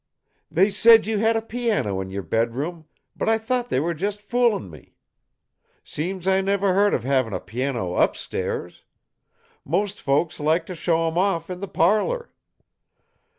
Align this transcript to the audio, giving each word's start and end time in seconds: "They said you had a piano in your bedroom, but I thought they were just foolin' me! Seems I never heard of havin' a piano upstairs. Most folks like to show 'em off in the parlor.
"They 0.49 0.71
said 0.71 1.05
you 1.05 1.19
had 1.19 1.35
a 1.35 1.43
piano 1.43 2.01
in 2.01 2.09
your 2.09 2.23
bedroom, 2.23 2.85
but 3.15 3.29
I 3.29 3.37
thought 3.37 3.69
they 3.69 3.79
were 3.79 3.93
just 3.93 4.19
foolin' 4.19 4.67
me! 4.67 4.95
Seems 5.83 6.27
I 6.27 6.41
never 6.41 6.73
heard 6.73 6.95
of 6.95 7.03
havin' 7.03 7.33
a 7.33 7.39
piano 7.39 7.93
upstairs. 7.93 8.81
Most 9.63 10.01
folks 10.01 10.39
like 10.39 10.65
to 10.65 10.73
show 10.73 11.07
'em 11.07 11.19
off 11.19 11.51
in 11.51 11.59
the 11.59 11.67
parlor. 11.67 12.31